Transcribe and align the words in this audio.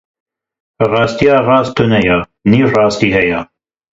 Rastiya 0.93 1.35
rast 1.47 1.71
tune 1.77 1.99
ye, 2.07 2.17
nîvrastî 2.49 3.09
heye. 3.17 3.39